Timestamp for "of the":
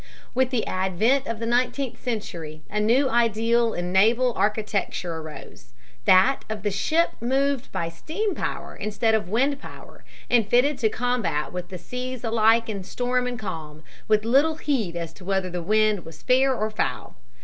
1.27-1.45, 6.49-6.71